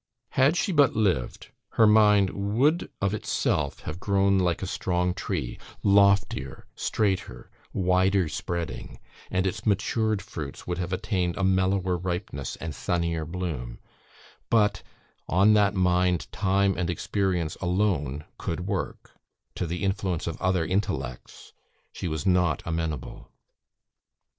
Had 0.29 0.57
she 0.57 0.71
but 0.71 0.95
lived, 0.95 1.51
her 1.73 1.85
mind 1.85 2.31
would 2.31 2.89
of 2.99 3.13
itself 3.13 3.81
have 3.81 3.99
grown 3.99 4.39
like 4.39 4.63
a 4.63 4.65
strong 4.65 5.13
tree 5.13 5.59
loftier, 5.83 6.65
straighter, 6.73 7.51
wider 7.71 8.27
spreading 8.27 8.97
and 9.29 9.45
its 9.45 9.63
matured 9.63 10.19
fruits 10.19 10.65
would 10.65 10.79
have 10.79 10.91
attained 10.91 11.37
a 11.37 11.43
mellower 11.43 11.95
ripeness 11.97 12.55
and 12.55 12.73
sunnier 12.73 13.25
bloom; 13.25 13.77
but 14.49 14.81
on 15.29 15.53
that 15.53 15.75
mind 15.75 16.25
time 16.31 16.75
and 16.79 16.89
experience 16.89 17.55
alone 17.61 18.23
could 18.39 18.61
work; 18.61 19.11
to 19.53 19.67
the 19.67 19.83
influence 19.83 20.25
of 20.25 20.35
other 20.41 20.65
intellects 20.65 21.53
she 21.91 22.07
was 22.07 22.25
not 22.25 22.63
amenable." 22.65 23.31